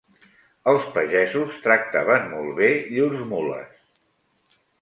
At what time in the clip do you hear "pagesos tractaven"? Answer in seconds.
0.95-2.27